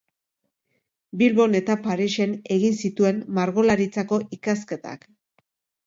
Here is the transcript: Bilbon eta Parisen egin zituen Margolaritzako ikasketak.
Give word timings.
Bilbon 1.21 1.59
eta 1.59 1.75
Parisen 1.85 2.35
egin 2.57 2.81
zituen 2.83 3.23
Margolaritzako 3.39 4.23
ikasketak. 4.41 5.11